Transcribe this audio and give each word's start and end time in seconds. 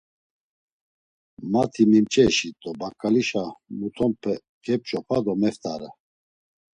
Mati 1.51 1.83
mimç̌eşit 1.91 2.55
do 2.61 2.71
baǩalişa 2.79 3.43
mutonpe 3.77 4.33
kep̌ç̌opa 4.63 5.17
do 5.25 5.33
meft̆are. 5.41 5.89